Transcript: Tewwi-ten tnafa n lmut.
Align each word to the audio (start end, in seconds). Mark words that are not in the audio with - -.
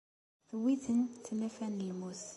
Tewwi-ten 0.47 0.99
tnafa 1.25 1.67
n 1.69 1.77
lmut. 1.89 2.23